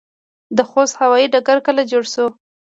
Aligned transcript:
د 0.57 0.59
خوست 0.69 0.93
هوايي 1.01 1.27
ډګر 1.33 1.57
کله 1.67 1.81
جوړ 1.91 2.03
شو؟ 2.13 2.25